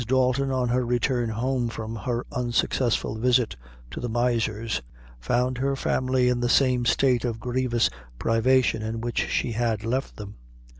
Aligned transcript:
Dalton, 0.07 0.49
on 0.49 0.69
her 0.69 0.83
return 0.83 1.29
home 1.29 1.69
from 1.69 1.95
her 1.95 2.25
unsuccessful 2.31 3.19
visit 3.19 3.55
to 3.91 3.99
the 3.99 4.09
miser's, 4.09 4.81
found 5.19 5.59
her 5.59 5.75
family 5.75 6.27
in 6.27 6.39
the 6.39 6.49
same 6.49 6.87
state 6.87 7.23
of 7.23 7.39
grievous 7.39 7.87
privation 8.17 8.81
in 8.81 8.99
which 9.01 9.27
she 9.29 9.51
had 9.51 9.83
left 9.85 10.15
them. 10.15 10.37